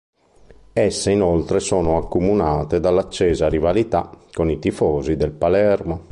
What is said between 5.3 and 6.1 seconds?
Palermo.